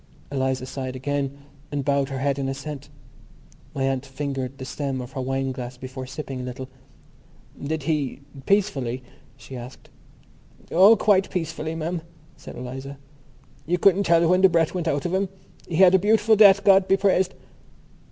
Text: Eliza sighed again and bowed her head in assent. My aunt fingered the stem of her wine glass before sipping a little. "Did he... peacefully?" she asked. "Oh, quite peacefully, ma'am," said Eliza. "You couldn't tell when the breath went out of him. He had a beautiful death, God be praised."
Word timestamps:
Eliza 0.31 0.65
sighed 0.65 0.95
again 0.95 1.37
and 1.71 1.85
bowed 1.85 2.09
her 2.09 2.17
head 2.17 2.39
in 2.39 2.49
assent. 2.49 2.89
My 3.75 3.83
aunt 3.83 4.03
fingered 4.03 4.57
the 4.57 4.65
stem 4.65 4.99
of 4.99 5.11
her 5.11 5.21
wine 5.21 5.51
glass 5.51 5.77
before 5.77 6.07
sipping 6.07 6.39
a 6.41 6.43
little. 6.43 6.69
"Did 7.63 7.83
he... 7.83 8.21
peacefully?" 8.47 9.03
she 9.37 9.55
asked. 9.55 9.91
"Oh, 10.71 10.95
quite 10.95 11.29
peacefully, 11.29 11.75
ma'am," 11.75 12.01
said 12.35 12.55
Eliza. 12.55 12.97
"You 13.67 13.77
couldn't 13.77 14.05
tell 14.07 14.27
when 14.27 14.41
the 14.41 14.49
breath 14.49 14.73
went 14.73 14.87
out 14.87 15.05
of 15.05 15.13
him. 15.13 15.29
He 15.67 15.75
had 15.75 15.93
a 15.93 15.99
beautiful 15.99 16.35
death, 16.35 16.63
God 16.63 16.87
be 16.87 16.97
praised." 16.97 17.35